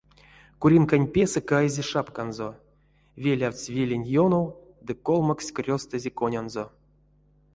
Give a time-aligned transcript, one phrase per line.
[0.61, 2.49] Куринканть песэ каизе шапканзо,
[3.23, 4.45] велявтсь веленть ёнов
[4.85, 6.65] ды колмоксть крёстызе конянзо.